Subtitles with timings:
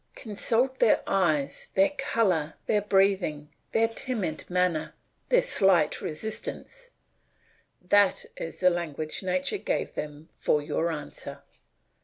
[0.15, 4.95] Consult their eyes, their colour, their breathing, their timid manner,
[5.29, 6.89] their slight resistance,
[7.87, 11.43] that is the language nature gave them for your answer.